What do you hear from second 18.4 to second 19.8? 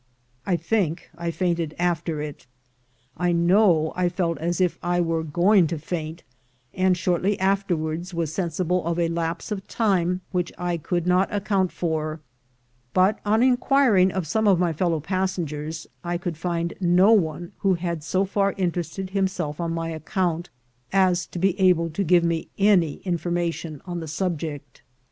interested himself on